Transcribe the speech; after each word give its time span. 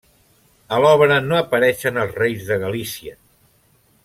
A 0.77 0.79
l'obra 0.85 1.19
no 1.27 1.37
apareixen 1.41 2.03
els 2.05 2.19
reis 2.23 2.49
de 2.51 2.61
Galícia. 2.65 3.19